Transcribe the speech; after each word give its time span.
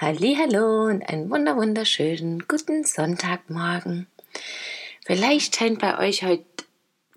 Hallo 0.00 0.84
und 0.84 1.02
einen 1.08 1.28
wunder 1.28 1.56
wunderschönen 1.56 2.46
guten 2.46 2.84
Sonntagmorgen. 2.84 4.06
Vielleicht 5.04 5.56
scheint 5.56 5.80
bei 5.80 5.98
euch 5.98 6.22
heute 6.22 6.44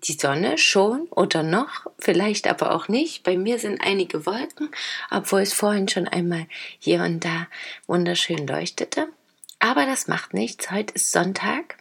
die 0.02 0.14
Sonne 0.14 0.58
schon 0.58 1.02
oder 1.10 1.44
noch, 1.44 1.86
vielleicht 2.00 2.48
aber 2.48 2.74
auch 2.74 2.88
nicht. 2.88 3.22
Bei 3.22 3.36
mir 3.36 3.60
sind 3.60 3.80
einige 3.80 4.26
Wolken, 4.26 4.68
obwohl 5.12 5.42
es 5.42 5.52
vorhin 5.52 5.86
schon 5.86 6.08
einmal 6.08 6.48
hier 6.80 7.04
und 7.04 7.24
da 7.24 7.46
wunderschön 7.86 8.48
leuchtete. 8.48 9.06
Aber 9.60 9.86
das 9.86 10.08
macht 10.08 10.34
nichts. 10.34 10.72
Heute 10.72 10.94
ist 10.94 11.12
Sonntag. 11.12 11.76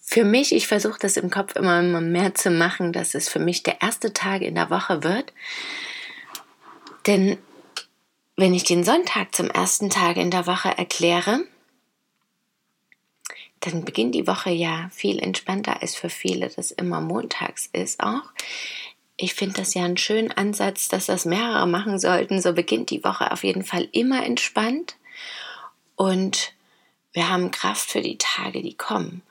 Für 0.00 0.24
mich, 0.24 0.54
ich 0.54 0.66
versuche 0.66 0.98
das 0.98 1.18
im 1.18 1.28
Kopf 1.28 1.54
immer, 1.54 1.80
immer 1.80 2.00
mehr 2.00 2.34
zu 2.34 2.50
machen, 2.50 2.94
dass 2.94 3.14
es 3.14 3.28
für 3.28 3.40
mich 3.40 3.62
der 3.62 3.82
erste 3.82 4.14
Tag 4.14 4.40
in 4.40 4.54
der 4.54 4.70
Woche 4.70 5.04
wird. 5.04 5.34
Denn 7.06 7.36
wenn 8.36 8.54
ich 8.54 8.64
den 8.64 8.84
Sonntag 8.84 9.34
zum 9.34 9.50
ersten 9.50 9.90
Tag 9.90 10.16
in 10.18 10.30
der 10.30 10.46
Woche 10.46 10.76
erkläre, 10.76 11.44
dann 13.60 13.84
beginnt 13.84 14.14
die 14.14 14.26
Woche 14.26 14.50
ja 14.50 14.90
viel 14.92 15.18
entspannter 15.18 15.80
als 15.80 15.96
für 15.96 16.10
viele 16.10 16.48
das 16.48 16.70
immer 16.70 17.00
montags 17.00 17.68
ist 17.72 18.00
auch. 18.00 18.30
Ich 19.16 19.32
finde 19.32 19.56
das 19.56 19.72
ja 19.72 19.84
einen 19.84 19.96
schönen 19.96 20.30
Ansatz, 20.30 20.88
dass 20.88 21.06
das 21.06 21.24
mehrere 21.24 21.66
machen 21.66 21.98
sollten. 21.98 22.42
So 22.42 22.52
beginnt 22.52 22.90
die 22.90 23.02
Woche 23.02 23.32
auf 23.32 23.44
jeden 23.44 23.64
Fall 23.64 23.88
immer 23.92 24.24
entspannt 24.24 24.96
und 25.96 26.52
wir 27.14 27.30
haben 27.30 27.50
Kraft 27.50 27.90
für 27.90 28.02
die 28.02 28.18
Tage, 28.18 28.60
die 28.60 28.74
kommen. 28.74 29.22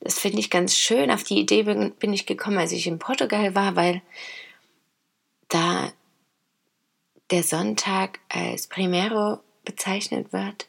Das 0.00 0.18
finde 0.18 0.40
ich 0.40 0.50
ganz 0.50 0.76
schön. 0.76 1.10
Auf 1.10 1.24
die 1.24 1.38
Idee 1.38 1.62
bin 1.62 2.12
ich 2.12 2.26
gekommen, 2.26 2.58
als 2.58 2.72
ich 2.72 2.86
in 2.86 2.98
Portugal 2.98 3.54
war, 3.54 3.76
weil 3.76 4.02
da 5.48 5.90
der 7.30 7.42
Sonntag 7.42 8.18
als 8.28 8.66
Primero 8.66 9.40
bezeichnet 9.64 10.32
wird. 10.32 10.66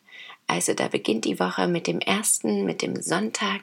Also 0.48 0.73
da 0.73 0.88
beginnt 0.88 1.26
die 1.26 1.40
Woche 1.40 1.68
mit 1.68 1.88
dem 1.88 2.00
ersten, 2.00 2.66
mit 2.66 2.81
dem 2.81 3.02
Sonntag. 3.02 3.62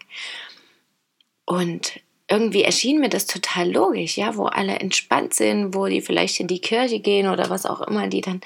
Und 1.45 2.01
irgendwie 2.29 2.63
erschien 2.63 3.01
mir 3.01 3.09
das 3.09 3.27
total 3.27 3.71
logisch, 3.71 4.17
ja, 4.17 4.37
wo 4.37 4.45
alle 4.45 4.77
entspannt 4.77 5.35
sind, 5.35 5.75
wo 5.75 5.87
die 5.87 6.03
vielleicht 6.03 6.41
in 6.41 6.47
die 6.47 6.61
Kirche 6.61 7.01
gehen 7.01 7.29
oder 7.29 7.49
was 7.49 7.65
auch 7.65 7.81
immer 7.81 8.07
die 8.07 8.21
dann 8.21 8.41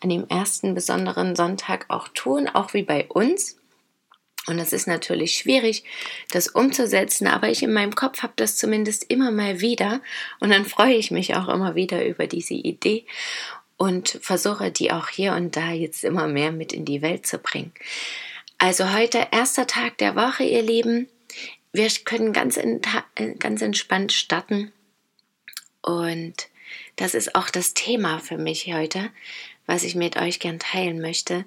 an 0.00 0.08
dem 0.08 0.26
ersten 0.28 0.74
besonderen 0.74 1.36
Sonntag 1.36 1.84
auch 1.88 2.08
tun, 2.08 2.48
auch 2.48 2.72
wie 2.72 2.82
bei 2.82 3.06
uns. 3.08 3.58
Und 4.46 4.58
es 4.58 4.72
ist 4.72 4.86
natürlich 4.86 5.34
schwierig, 5.34 5.82
das 6.30 6.48
umzusetzen, 6.48 7.26
aber 7.26 7.50
ich 7.50 7.62
in 7.62 7.72
meinem 7.72 7.94
Kopf 7.94 8.22
habe 8.22 8.34
das 8.36 8.56
zumindest 8.56 9.10
immer 9.10 9.32
mal 9.32 9.60
wieder 9.60 10.00
und 10.38 10.50
dann 10.50 10.64
freue 10.64 10.94
ich 10.94 11.10
mich 11.10 11.34
auch 11.34 11.48
immer 11.48 11.74
wieder 11.74 12.06
über 12.06 12.26
diese 12.26 12.54
Idee 12.54 13.04
und 13.76 14.18
versuche 14.22 14.70
die 14.70 14.92
auch 14.92 15.08
hier 15.08 15.34
und 15.34 15.56
da 15.56 15.70
jetzt 15.70 16.04
immer 16.04 16.28
mehr 16.28 16.52
mit 16.52 16.72
in 16.72 16.84
die 16.84 17.02
Welt 17.02 17.26
zu 17.26 17.38
bringen. 17.38 17.72
Also 18.58 18.92
heute 18.92 19.28
erster 19.32 19.66
Tag 19.66 19.98
der 19.98 20.16
Woche, 20.16 20.44
ihr 20.44 20.62
Lieben. 20.62 21.08
Wir 21.72 21.90
können 22.04 22.32
ganz, 22.32 22.58
ganz 23.38 23.62
entspannt 23.62 24.12
starten 24.12 24.72
und 25.82 26.48
das 26.96 27.14
ist 27.14 27.34
auch 27.34 27.50
das 27.50 27.74
Thema 27.74 28.18
für 28.18 28.38
mich 28.38 28.72
heute, 28.72 29.10
was 29.66 29.84
ich 29.84 29.94
mit 29.94 30.16
euch 30.16 30.40
gern 30.40 30.58
teilen 30.58 31.00
möchte, 31.00 31.44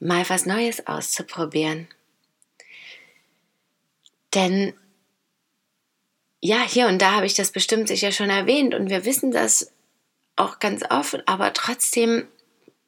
mal 0.00 0.28
was 0.28 0.46
Neues 0.46 0.86
auszuprobieren. 0.86 1.86
Denn 4.34 4.72
ja, 6.40 6.66
hier 6.66 6.88
und 6.88 7.00
da 7.00 7.12
habe 7.12 7.26
ich 7.26 7.34
das 7.34 7.52
bestimmt 7.52 7.86
sicher 7.86 8.10
schon 8.10 8.30
erwähnt 8.30 8.74
und 8.74 8.90
wir 8.90 9.04
wissen 9.04 9.30
das 9.30 9.70
auch 10.36 10.58
ganz 10.58 10.82
oft, 10.88 11.26
aber 11.26 11.52
trotzdem 11.52 12.26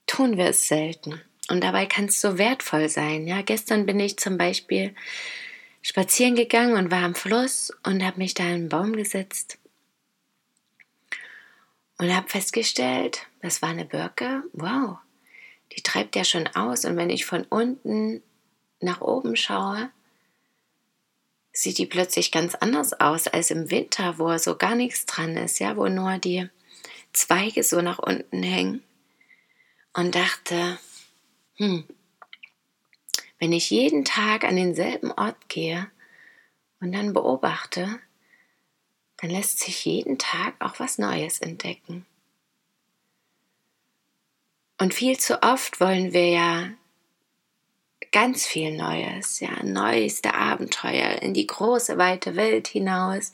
tun 0.06 0.36
wir 0.36 0.46
es 0.46 0.68
selten. 0.68 1.20
Und 1.48 1.62
dabei 1.62 1.86
kann 1.86 2.06
es 2.06 2.20
so 2.20 2.38
wertvoll 2.38 2.88
sein. 2.88 3.26
Ja, 3.26 3.42
gestern 3.42 3.86
bin 3.86 4.00
ich 4.00 4.16
zum 4.16 4.38
Beispiel 4.38 4.94
spazieren 5.82 6.36
gegangen 6.36 6.76
und 6.76 6.90
war 6.90 7.02
am 7.02 7.14
Fluss 7.14 7.70
und 7.84 8.02
habe 8.02 8.18
mich 8.18 8.34
da 8.34 8.44
in 8.44 8.50
einen 8.50 8.68
Baum 8.70 8.94
gesetzt 8.94 9.58
und 11.98 12.14
habe 12.14 12.28
festgestellt, 12.28 13.26
das 13.42 13.62
war 13.62 13.68
eine 13.68 13.84
Birke. 13.84 14.42
Wow, 14.52 14.98
die 15.72 15.82
treibt 15.82 16.16
ja 16.16 16.24
schon 16.24 16.46
aus. 16.48 16.84
Und 16.84 16.96
wenn 16.96 17.10
ich 17.10 17.26
von 17.26 17.44
unten 17.44 18.22
nach 18.80 19.00
oben 19.00 19.36
schaue, 19.36 19.90
sieht 21.52 21.78
die 21.78 21.86
plötzlich 21.86 22.32
ganz 22.32 22.54
anders 22.54 22.98
aus 23.00 23.28
als 23.28 23.50
im 23.50 23.70
Winter, 23.70 24.18
wo 24.18 24.36
so 24.38 24.56
gar 24.56 24.74
nichts 24.74 25.06
dran 25.06 25.36
ist, 25.36 25.60
ja, 25.60 25.76
wo 25.76 25.86
nur 25.88 26.18
die 26.18 26.48
Zweige 27.14 27.62
so 27.62 27.80
nach 27.80 27.98
unten 27.98 28.42
hängen 28.42 28.82
und 29.94 30.14
dachte, 30.14 30.78
hm, 31.56 31.84
wenn 33.38 33.52
ich 33.52 33.70
jeden 33.70 34.04
Tag 34.04 34.44
an 34.44 34.56
denselben 34.56 35.12
Ort 35.12 35.48
gehe 35.48 35.88
und 36.80 36.92
dann 36.92 37.12
beobachte, 37.12 38.00
dann 39.16 39.30
lässt 39.30 39.60
sich 39.60 39.84
jeden 39.84 40.18
Tag 40.18 40.54
auch 40.58 40.78
was 40.80 40.98
Neues 40.98 41.40
entdecken. 41.40 42.04
Und 44.78 44.92
viel 44.92 45.18
zu 45.18 45.42
oft 45.42 45.80
wollen 45.80 46.12
wir 46.12 46.28
ja 46.28 46.70
ganz 48.10 48.44
viel 48.44 48.76
Neues, 48.76 49.40
ja, 49.40 49.62
neueste 49.62 50.34
Abenteuer 50.34 51.22
in 51.22 51.32
die 51.32 51.46
große, 51.46 51.96
weite 51.96 52.36
Welt 52.36 52.68
hinaus 52.68 53.32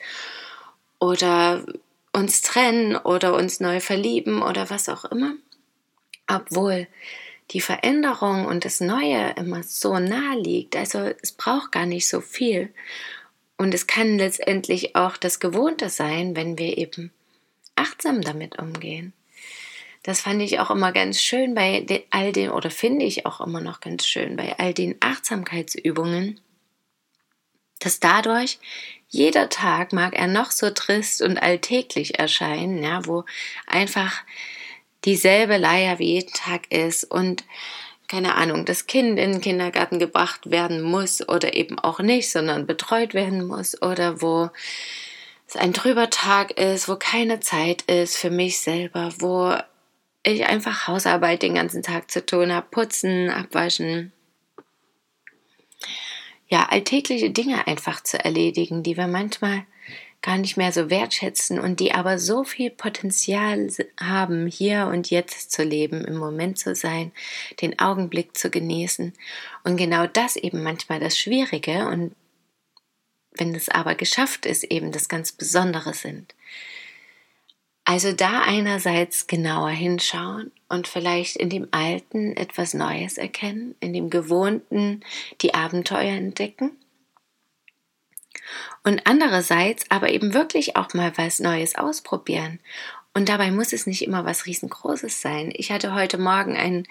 oder 0.98 1.64
uns 2.12 2.42
trennen 2.42 2.96
oder 2.96 3.34
uns 3.34 3.60
neu 3.60 3.80
verlieben 3.80 4.42
oder 4.42 4.70
was 4.70 4.88
auch 4.88 5.04
immer. 5.04 5.34
Obwohl 6.26 6.86
die 7.50 7.60
Veränderung 7.60 8.46
und 8.46 8.64
das 8.64 8.80
Neue 8.80 9.34
immer 9.36 9.62
so 9.62 9.98
nah 9.98 10.34
liegt. 10.34 10.76
Also 10.76 11.10
es 11.22 11.32
braucht 11.32 11.72
gar 11.72 11.86
nicht 11.86 12.08
so 12.08 12.20
viel. 12.20 12.72
Und 13.56 13.74
es 13.74 13.86
kann 13.86 14.18
letztendlich 14.18 14.96
auch 14.96 15.16
das 15.16 15.40
Gewohnte 15.40 15.90
sein, 15.90 16.36
wenn 16.36 16.58
wir 16.58 16.78
eben 16.78 17.12
achtsam 17.74 18.22
damit 18.22 18.58
umgehen. 18.58 19.12
Das 20.02 20.20
fand 20.20 20.40
ich 20.40 20.60
auch 20.60 20.70
immer 20.70 20.92
ganz 20.92 21.20
schön 21.20 21.54
bei 21.54 22.04
all 22.10 22.32
den, 22.32 22.50
oder 22.50 22.70
finde 22.70 23.04
ich 23.04 23.26
auch 23.26 23.40
immer 23.40 23.60
noch 23.60 23.80
ganz 23.80 24.06
schön 24.06 24.36
bei 24.36 24.58
all 24.58 24.72
den 24.72 24.96
Achtsamkeitsübungen, 25.00 26.40
dass 27.80 28.00
dadurch 28.00 28.58
jeder 29.08 29.48
Tag 29.48 29.92
mag 29.92 30.14
er 30.14 30.28
noch 30.28 30.52
so 30.52 30.70
trist 30.70 31.20
und 31.20 31.42
alltäglich 31.42 32.18
erscheinen, 32.18 32.82
ja, 32.82 33.04
wo 33.06 33.24
einfach 33.66 34.22
dieselbe 35.04 35.56
Leier 35.56 35.98
wie 35.98 36.14
jeden 36.14 36.32
Tag 36.32 36.70
ist 36.70 37.04
und 37.04 37.44
keine 38.06 38.34
Ahnung, 38.34 38.64
das 38.64 38.86
Kind 38.86 39.20
in 39.20 39.32
den 39.32 39.40
Kindergarten 39.40 40.00
gebracht 40.00 40.50
werden 40.50 40.82
muss 40.82 41.28
oder 41.28 41.54
eben 41.54 41.78
auch 41.78 42.00
nicht, 42.00 42.30
sondern 42.30 42.66
betreut 42.66 43.14
werden 43.14 43.46
muss 43.46 43.80
oder 43.82 44.20
wo 44.20 44.50
es 45.46 45.54
ein 45.56 45.72
trüber 45.72 46.10
Tag 46.10 46.52
ist, 46.58 46.88
wo 46.88 46.96
keine 46.96 47.38
Zeit 47.40 47.82
ist 47.82 48.16
für 48.16 48.30
mich 48.30 48.60
selber, 48.60 49.12
wo 49.18 49.56
ich 50.24 50.46
einfach 50.46 50.88
Hausarbeit 50.88 51.42
den 51.42 51.54
ganzen 51.54 51.82
Tag 51.82 52.10
zu 52.10 52.24
tun 52.24 52.52
habe, 52.52 52.66
putzen, 52.70 53.30
abwaschen, 53.30 54.12
ja, 56.50 56.66
alltägliche 56.68 57.30
Dinge 57.30 57.66
einfach 57.66 58.02
zu 58.02 58.22
erledigen, 58.22 58.82
die 58.82 58.96
wir 58.96 59.06
manchmal 59.06 59.64
gar 60.22 60.36
nicht 60.36 60.56
mehr 60.56 60.72
so 60.72 60.90
wertschätzen 60.90 61.58
und 61.58 61.80
die 61.80 61.94
aber 61.94 62.18
so 62.18 62.44
viel 62.44 62.70
Potenzial 62.70 63.68
haben, 63.98 64.46
hier 64.46 64.86
und 64.88 65.10
jetzt 65.10 65.50
zu 65.50 65.62
leben, 65.62 66.04
im 66.04 66.18
Moment 66.18 66.58
zu 66.58 66.74
sein, 66.74 67.12
den 67.62 67.78
Augenblick 67.78 68.36
zu 68.36 68.50
genießen. 68.50 69.14
Und 69.64 69.76
genau 69.76 70.06
das 70.06 70.36
eben 70.36 70.62
manchmal 70.62 71.00
das 71.00 71.18
Schwierige 71.18 71.88
und 71.88 72.14
wenn 73.32 73.54
es 73.54 73.68
aber 73.68 73.94
geschafft 73.94 74.44
ist, 74.44 74.64
eben 74.64 74.92
das 74.92 75.08
ganz 75.08 75.32
Besondere 75.32 75.94
sind. 75.94 76.34
Also 77.90 78.12
da 78.12 78.42
einerseits 78.42 79.26
genauer 79.26 79.70
hinschauen 79.70 80.52
und 80.68 80.86
vielleicht 80.86 81.34
in 81.34 81.50
dem 81.50 81.66
Alten 81.72 82.36
etwas 82.36 82.72
Neues 82.72 83.18
erkennen, 83.18 83.74
in 83.80 83.92
dem 83.92 84.10
Gewohnten 84.10 85.00
die 85.40 85.54
Abenteuer 85.54 86.14
entdecken. 86.14 86.70
Und 88.84 89.08
andererseits 89.08 89.90
aber 89.90 90.10
eben 90.10 90.34
wirklich 90.34 90.76
auch 90.76 90.94
mal 90.94 91.12
was 91.16 91.40
Neues 91.40 91.74
ausprobieren 91.74 92.60
Und 93.12 93.28
dabei 93.28 93.50
muss 93.50 93.72
es 93.72 93.88
nicht 93.88 94.02
immer 94.02 94.24
was 94.24 94.46
riesengroßes 94.46 95.20
sein. 95.20 95.52
Ich 95.52 95.72
hatte 95.72 95.92
heute 95.92 96.16
Morgen 96.16 96.56
ein, 96.56 96.86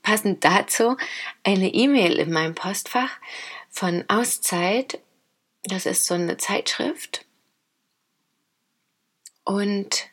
passend 0.00 0.44
dazu 0.44 0.96
eine 1.42 1.74
E-Mail 1.74 2.12
in 2.20 2.30
meinem 2.30 2.54
Postfach 2.54 3.10
von 3.68 4.04
Auszeit. 4.06 5.00
Das 5.64 5.86
ist 5.86 6.06
so 6.06 6.14
eine 6.14 6.36
Zeitschrift. 6.36 7.26
Und 9.42 10.08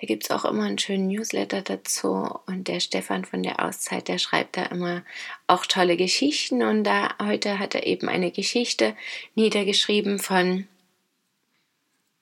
da 0.00 0.06
gibt 0.06 0.24
es 0.24 0.30
auch 0.30 0.46
immer 0.46 0.64
einen 0.64 0.78
schönen 0.78 1.08
Newsletter 1.08 1.60
dazu. 1.60 2.26
Und 2.46 2.68
der 2.68 2.80
Stefan 2.80 3.26
von 3.26 3.42
der 3.42 3.62
Auszeit, 3.62 4.08
der 4.08 4.18
schreibt 4.18 4.56
da 4.56 4.64
immer 4.64 5.04
auch 5.46 5.66
tolle 5.66 5.98
Geschichten. 5.98 6.62
Und 6.62 6.84
da 6.84 7.14
heute 7.22 7.58
hat 7.58 7.74
er 7.74 7.86
eben 7.86 8.08
eine 8.08 8.30
Geschichte 8.30 8.96
niedergeschrieben 9.34 10.18
von 10.18 10.66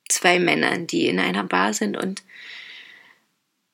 zwei 0.09 0.41
Männern, 0.41 0.89
die 0.89 1.07
in 1.07 1.21
einer 1.21 1.45
Bar 1.45 1.73
sind 1.73 1.97
und 1.97 2.23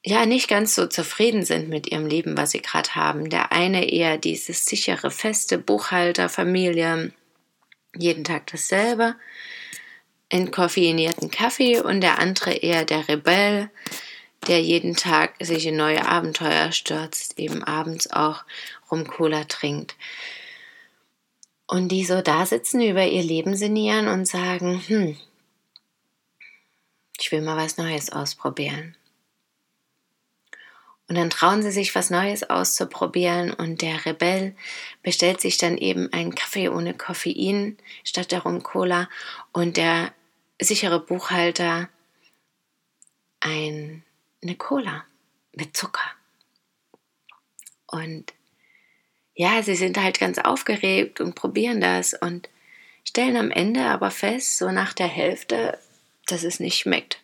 ja 0.04 0.26
nicht 0.26 0.48
ganz 0.48 0.74
so 0.74 0.86
zufrieden 0.86 1.42
sind 1.42 1.70
mit 1.70 1.90
ihrem 1.90 2.06
Leben, 2.06 2.36
was 2.36 2.50
sie 2.50 2.60
gerade 2.60 2.94
haben. 2.94 3.30
Der 3.30 3.52
eine 3.52 3.90
eher 3.90 4.18
dieses 4.18 4.66
sichere, 4.66 5.10
feste 5.10 5.56
Buchhalter, 5.56 6.28
Familie, 6.28 7.12
jeden 7.96 8.24
Tag 8.24 8.48
dasselbe, 8.48 9.16
entkoffeinierten 10.34 11.31
Kaffee 11.31 11.78
und 11.81 12.00
der 12.00 12.19
andere 12.19 12.54
eher 12.54 12.84
der 12.84 13.06
Rebell, 13.08 13.70
der 14.48 14.60
jeden 14.60 14.96
Tag 14.96 15.34
sich 15.40 15.64
in 15.66 15.76
neue 15.76 16.06
Abenteuer 16.06 16.72
stürzt, 16.72 17.38
eben 17.38 17.62
abends 17.62 18.10
auch 18.10 18.42
rum 18.90 19.06
Cola 19.06 19.44
trinkt. 19.44 19.94
Und 21.69 21.88
die 21.88 22.04
so 22.04 22.20
da 22.20 22.44
sitzen, 22.46 22.82
über 22.82 23.06
ihr 23.06 23.22
Leben 23.22 23.56
sinnieren 23.56 24.08
und 24.08 24.26
sagen, 24.26 24.82
hm, 24.84 25.16
ich 27.20 27.31
will 27.31 27.40
mal 27.40 27.56
was 27.56 27.78
Neues 27.78 28.10
ausprobieren. 28.10 28.96
Und 31.08 31.14
dann 31.14 31.31
trauen 31.31 31.62
sie 31.62 31.70
sich 31.70 31.94
was 31.94 32.10
Neues 32.10 32.50
auszuprobieren 32.50 33.52
und 33.52 33.82
der 33.82 34.04
Rebell 34.04 34.56
bestellt 35.02 35.40
sich 35.40 35.58
dann 35.58 35.78
eben 35.78 36.12
einen 36.12 36.34
Kaffee 36.34 36.69
ohne 36.69 36.92
Koffein 36.92 37.78
statt 38.02 38.32
der 38.32 38.42
Rum-Cola 38.42 39.08
und 39.52 39.76
der 39.76 40.12
sichere 40.60 41.00
Buchhalter 41.00 41.88
ein, 43.40 44.02
eine 44.42 44.56
Cola 44.56 45.04
mit 45.52 45.76
Zucker. 45.76 46.10
Und 47.86 48.32
ja, 49.34 49.62
sie 49.62 49.74
sind 49.74 49.98
halt 49.98 50.18
ganz 50.18 50.38
aufgeregt 50.38 51.20
und 51.20 51.34
probieren 51.34 51.80
das 51.80 52.14
und 52.14 52.48
stellen 53.06 53.36
am 53.36 53.50
Ende 53.50 53.84
aber 53.84 54.10
fest, 54.10 54.58
so 54.58 54.70
nach 54.70 54.92
der 54.92 55.08
Hälfte, 55.08 55.78
dass 56.26 56.44
es 56.44 56.60
nicht 56.60 56.78
schmeckt, 56.78 57.20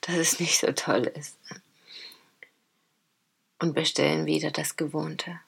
dass 0.00 0.16
es 0.16 0.40
nicht 0.40 0.58
so 0.58 0.72
toll 0.72 1.04
ist 1.06 1.36
und 3.60 3.74
bestellen 3.74 4.26
wieder 4.26 4.50
das 4.50 4.76
Gewohnte. 4.76 5.38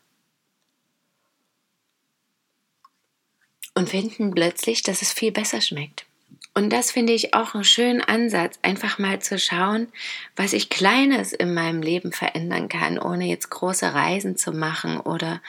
Und 3.74 3.88
finden 3.88 4.32
plötzlich, 4.32 4.82
dass 4.82 5.00
es 5.00 5.12
viel 5.12 5.32
besser 5.32 5.62
schmeckt. 5.62 6.04
Und 6.54 6.70
das 6.70 6.90
finde 6.90 7.14
ich 7.14 7.32
auch 7.32 7.54
einen 7.54 7.64
schönen 7.64 8.02
Ansatz, 8.02 8.58
einfach 8.60 8.98
mal 8.98 9.22
zu 9.22 9.38
schauen, 9.38 9.88
was 10.36 10.52
ich 10.52 10.68
Kleines 10.68 11.32
in 11.32 11.54
meinem 11.54 11.80
Leben 11.80 12.12
verändern 12.12 12.68
kann, 12.68 12.98
ohne 12.98 13.26
jetzt 13.26 13.48
große 13.48 13.94
Reisen 13.94 14.36
zu 14.36 14.52
machen 14.52 15.00
oder 15.00 15.40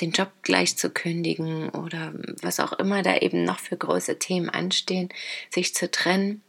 den 0.00 0.10
Job 0.10 0.32
gleich 0.42 0.76
zu 0.76 0.90
kündigen 0.90 1.68
oder 1.70 2.12
was 2.42 2.58
auch 2.58 2.72
immer 2.72 3.02
da 3.02 3.18
eben 3.18 3.44
noch 3.44 3.60
für 3.60 3.76
große 3.76 4.18
Themen 4.18 4.50
anstehen, 4.50 5.10
sich 5.48 5.76
zu 5.76 5.88
trennen, 5.92 6.42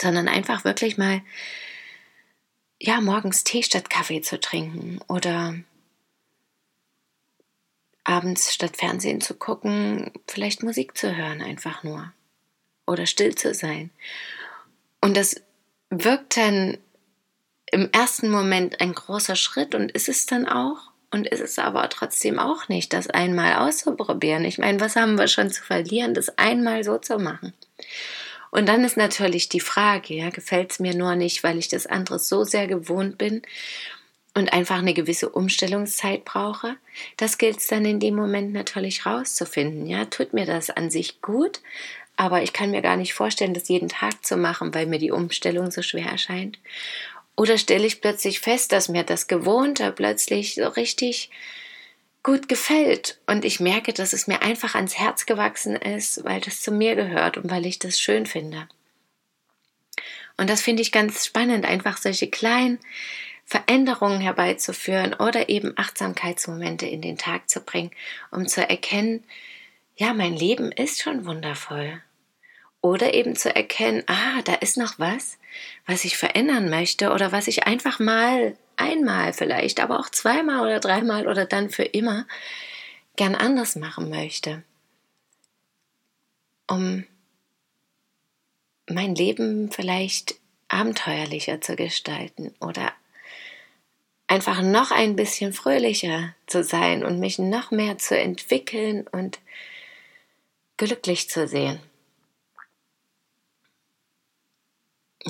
sondern 0.00 0.28
einfach 0.28 0.64
wirklich 0.64 0.96
mal 0.96 1.20
ja, 2.80 3.00
morgens 3.00 3.42
Tee 3.42 3.64
statt 3.64 3.90
Kaffee 3.90 4.20
zu 4.20 4.38
trinken 4.38 5.00
oder 5.08 5.56
abends 8.04 8.54
statt 8.54 8.76
Fernsehen 8.76 9.20
zu 9.20 9.34
gucken, 9.34 10.12
vielleicht 10.28 10.62
Musik 10.62 10.96
zu 10.96 11.16
hören, 11.16 11.42
einfach 11.42 11.82
nur. 11.82 12.12
Oder 12.86 13.06
still 13.06 13.34
zu 13.34 13.54
sein. 13.54 13.90
Und 15.00 15.16
das 15.16 15.36
wirkt 15.90 16.36
dann 16.36 16.78
im 17.70 17.90
ersten 17.92 18.30
Moment 18.30 18.80
ein 18.80 18.92
großer 18.92 19.36
Schritt 19.36 19.74
und 19.74 19.92
ist 19.92 20.08
es 20.08 20.26
dann 20.26 20.46
auch. 20.46 20.90
Und 21.12 21.26
ist 21.26 21.40
es 21.40 21.58
aber 21.58 21.88
trotzdem 21.88 22.38
auch 22.38 22.68
nicht, 22.68 22.92
das 22.92 23.08
einmal 23.08 23.56
auszuprobieren. 23.56 24.44
Ich 24.44 24.58
meine, 24.58 24.78
was 24.78 24.94
haben 24.94 25.18
wir 25.18 25.26
schon 25.26 25.50
zu 25.50 25.60
verlieren, 25.60 26.14
das 26.14 26.38
einmal 26.38 26.84
so 26.84 26.98
zu 26.98 27.18
machen? 27.18 27.52
Und 28.52 28.68
dann 28.68 28.84
ist 28.84 28.96
natürlich 28.96 29.48
die 29.48 29.60
Frage, 29.60 30.14
ja, 30.14 30.30
gefällt 30.30 30.70
es 30.72 30.78
mir 30.78 30.94
nur 30.94 31.16
nicht, 31.16 31.42
weil 31.42 31.58
ich 31.58 31.68
das 31.68 31.86
andere 31.86 32.20
so 32.20 32.44
sehr 32.44 32.68
gewohnt 32.68 33.18
bin 33.18 33.42
und 34.34 34.52
einfach 34.52 34.78
eine 34.78 34.94
gewisse 34.94 35.28
Umstellungszeit 35.28 36.24
brauche. 36.24 36.76
Das 37.16 37.38
gilt 37.38 37.58
es 37.58 37.66
dann 37.66 37.84
in 37.84 38.00
dem 38.00 38.14
Moment 38.14 38.52
natürlich 38.52 39.06
rauszufinden. 39.06 39.86
Ja, 39.86 40.04
tut 40.04 40.32
mir 40.32 40.46
das 40.46 40.70
an 40.70 40.90
sich 40.90 41.20
gut, 41.22 41.60
aber 42.20 42.42
ich 42.42 42.52
kann 42.52 42.70
mir 42.70 42.82
gar 42.82 42.98
nicht 42.98 43.14
vorstellen, 43.14 43.54
das 43.54 43.70
jeden 43.70 43.88
Tag 43.88 44.26
zu 44.26 44.36
machen, 44.36 44.74
weil 44.74 44.84
mir 44.84 44.98
die 44.98 45.10
Umstellung 45.10 45.70
so 45.70 45.80
schwer 45.80 46.04
erscheint. 46.04 46.58
Oder 47.34 47.56
stelle 47.56 47.86
ich 47.86 48.02
plötzlich 48.02 48.40
fest, 48.40 48.72
dass 48.72 48.90
mir 48.90 49.04
das 49.04 49.26
Gewohnte 49.26 49.90
plötzlich 49.90 50.56
so 50.56 50.68
richtig 50.68 51.30
gut 52.22 52.46
gefällt 52.46 53.18
und 53.26 53.46
ich 53.46 53.58
merke, 53.58 53.94
dass 53.94 54.12
es 54.12 54.26
mir 54.26 54.42
einfach 54.42 54.74
ans 54.74 54.98
Herz 54.98 55.24
gewachsen 55.24 55.76
ist, 55.76 56.22
weil 56.22 56.42
das 56.42 56.60
zu 56.60 56.72
mir 56.72 56.94
gehört 56.94 57.38
und 57.38 57.50
weil 57.50 57.64
ich 57.64 57.78
das 57.78 57.98
schön 57.98 58.26
finde. 58.26 58.68
Und 60.36 60.50
das 60.50 60.60
finde 60.60 60.82
ich 60.82 60.92
ganz 60.92 61.24
spannend, 61.24 61.64
einfach 61.64 61.96
solche 61.96 62.28
kleinen 62.28 62.80
Veränderungen 63.46 64.20
herbeizuführen 64.20 65.14
oder 65.14 65.48
eben 65.48 65.72
Achtsamkeitsmomente 65.76 66.84
in 66.84 67.00
den 67.00 67.16
Tag 67.16 67.48
zu 67.48 67.60
bringen, 67.62 67.92
um 68.30 68.46
zu 68.46 68.68
erkennen, 68.68 69.24
ja, 69.96 70.12
mein 70.12 70.34
Leben 70.34 70.70
ist 70.70 71.00
schon 71.00 71.24
wundervoll. 71.24 72.02
Oder 72.82 73.12
eben 73.14 73.36
zu 73.36 73.54
erkennen, 73.54 74.02
ah, 74.06 74.40
da 74.44 74.54
ist 74.54 74.76
noch 74.76 74.98
was, 74.98 75.38
was 75.86 76.04
ich 76.04 76.16
verändern 76.16 76.70
möchte 76.70 77.12
oder 77.12 77.30
was 77.30 77.46
ich 77.46 77.64
einfach 77.64 77.98
mal 77.98 78.56
einmal 78.76 79.32
vielleicht, 79.32 79.80
aber 79.80 80.00
auch 80.00 80.08
zweimal 80.08 80.62
oder 80.62 80.80
dreimal 80.80 81.28
oder 81.28 81.44
dann 81.44 81.68
für 81.68 81.84
immer 81.84 82.26
gern 83.16 83.34
anders 83.34 83.76
machen 83.76 84.08
möchte. 84.08 84.62
Um 86.66 87.04
mein 88.88 89.14
Leben 89.14 89.70
vielleicht 89.70 90.36
abenteuerlicher 90.68 91.60
zu 91.60 91.76
gestalten 91.76 92.54
oder 92.60 92.92
einfach 94.26 94.62
noch 94.62 94.92
ein 94.92 95.16
bisschen 95.16 95.52
fröhlicher 95.52 96.34
zu 96.46 96.62
sein 96.62 97.04
und 97.04 97.18
mich 97.18 97.38
noch 97.38 97.72
mehr 97.72 97.98
zu 97.98 98.16
entwickeln 98.16 99.06
und 99.08 99.40
glücklich 100.76 101.28
zu 101.28 101.48
sehen. 101.48 101.80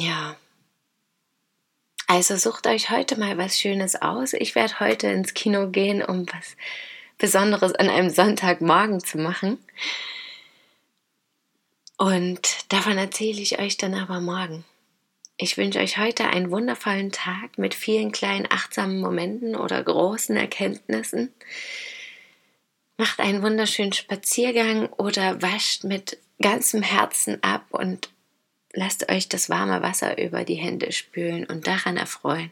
Ja. 0.01 0.37
Also 2.07 2.37
sucht 2.37 2.67
euch 2.67 2.91
heute 2.91 3.19
mal 3.21 3.37
was 3.37 3.61
Schönes 3.61 4.01
aus. 4.01 4.33
Ich 4.33 4.55
werde 4.55 4.81
heute 4.81 5.09
ins 5.09 5.35
Kino 5.35 5.69
gehen, 5.69 6.03
um 6.03 6.27
was 6.33 6.57
Besonderes 7.19 7.75
an 7.75 7.89
einem 7.91 8.09
Sonntagmorgen 8.09 9.01
zu 9.01 9.19
machen. 9.19 9.59
Und 11.99 12.73
davon 12.73 12.97
erzähle 12.97 13.43
ich 13.43 13.59
euch 13.59 13.77
dann 13.77 13.95
aber 13.95 14.21
morgen. 14.21 14.65
Ich 15.37 15.59
wünsche 15.59 15.81
euch 15.81 15.99
heute 15.99 16.29
einen 16.29 16.51
wundervollen 16.51 17.13
Tag 17.13 17.59
mit 17.59 17.75
vielen 17.75 18.11
kleinen 18.11 18.47
achtsamen 18.51 19.01
Momenten 19.01 19.55
oder 19.55 19.83
großen 19.83 20.35
Erkenntnissen. 20.37 21.33
Macht 22.97 23.21
einen 23.21 23.43
wunderschönen 23.43 23.93
Spaziergang 23.93 24.89
oder 24.95 25.43
wascht 25.43 25.85
mit 25.85 26.19
ganzem 26.41 26.83
Herzen 26.83 27.43
ab 27.43 27.67
und 27.71 28.09
lasst 28.73 29.11
euch 29.11 29.29
das 29.29 29.49
warme 29.49 29.83
Wasser 29.83 30.19
über 30.19 30.45
die 30.45 30.55
Hände 30.55 30.93
spülen 30.93 31.45
und 31.45 31.67
daran 31.67 31.97
erfreuen. 31.97 32.51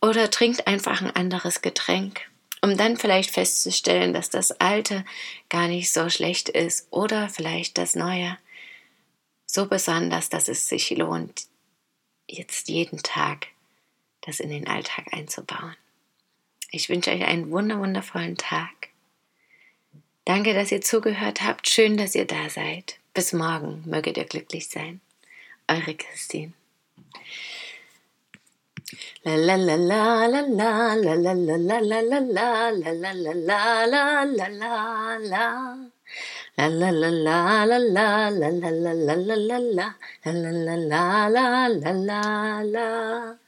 Oder 0.00 0.30
trinkt 0.30 0.66
einfach 0.66 1.02
ein 1.02 1.14
anderes 1.14 1.60
Getränk, 1.60 2.22
um 2.62 2.76
dann 2.76 2.96
vielleicht 2.96 3.30
festzustellen, 3.30 4.12
dass 4.12 4.30
das 4.30 4.52
alte 4.60 5.04
gar 5.48 5.68
nicht 5.68 5.92
so 5.92 6.08
schlecht 6.08 6.48
ist 6.48 6.86
oder 6.90 7.28
vielleicht 7.28 7.78
das 7.78 7.94
neue 7.94 8.38
so 9.50 9.66
besonders, 9.66 10.28
dass 10.28 10.48
es 10.48 10.68
sich 10.68 10.90
lohnt, 10.90 11.46
jetzt 12.28 12.68
jeden 12.68 13.02
Tag 13.02 13.48
das 14.20 14.40
in 14.40 14.50
den 14.50 14.68
Alltag 14.68 15.06
einzubauen. 15.12 15.74
Ich 16.70 16.90
wünsche 16.90 17.10
euch 17.10 17.24
einen 17.24 17.50
wundervollen 17.50 18.36
Tag. 18.36 18.68
Danke, 20.26 20.52
dass 20.52 20.70
ihr 20.70 20.82
zugehört 20.82 21.40
habt. 21.40 21.66
Schön, 21.66 21.96
dass 21.96 22.14
ihr 22.14 22.26
da 22.26 22.50
seid. 22.50 22.98
Bis 23.14 23.32
morgen. 23.32 23.82
Möget 23.86 24.18
ihr 24.18 24.26
glücklich 24.26 24.68
sein. 24.68 25.00
Eure 25.68 25.96
Christine. 25.96 26.52
La 29.24 29.36
la 29.36 29.56
la 29.56 29.76
la 29.76 30.26
la 30.26 30.40
la 30.40 30.94
la 30.94 31.24
la 31.24 31.34
la 31.34 31.80
la 31.80 31.80
la 31.80 32.00
la 32.00 32.20
la 32.20 32.54
la 32.72 33.12
la 33.12 33.34
la 33.34 33.64
la 33.84 34.24
la 34.24 34.48
la 34.48 35.18
la 35.18 35.44
La 36.56 36.68
la 36.68 36.90
la 36.90 37.10
la 37.10 37.66
la 37.66 37.78
la 37.78 38.18
la 38.18 38.30
la 38.30 38.60
la 38.60 38.70
la 38.70 39.04
la 39.06 39.36
la 39.36 39.58
la 39.58 39.58
la 39.58 39.92
la 40.24 40.68
la 40.88 41.28
la 41.28 41.68
la 41.68 41.92
la 41.92 42.62
la 42.64 43.47